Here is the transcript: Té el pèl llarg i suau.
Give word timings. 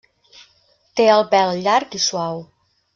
Té 1.01 1.07
el 1.17 1.27
pèl 1.35 1.55
llarg 1.69 2.01
i 2.01 2.05
suau. 2.11 2.47